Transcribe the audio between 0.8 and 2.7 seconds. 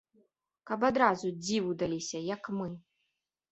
адразу дзіву даліся, як мы.